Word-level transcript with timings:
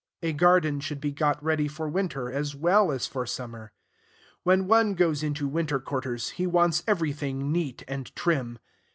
A 0.23 0.33
garden 0.33 0.79
should 0.79 0.99
be 0.99 1.11
got 1.11 1.37
ready 1.43 1.67
for 1.67 1.87
winter 1.87 2.31
as 2.31 2.55
well 2.55 2.91
as 2.91 3.05
for 3.05 3.23
summer. 3.27 3.71
When 4.41 4.65
one 4.65 4.95
goes 4.95 5.21
into 5.21 5.47
winter 5.47 5.79
quarters, 5.79 6.29
he 6.31 6.47
wants 6.47 6.81
everything 6.87 7.51
neat 7.51 7.83
and 7.87 8.11
trim. 8.15 8.57